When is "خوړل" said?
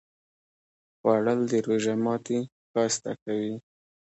0.97-1.39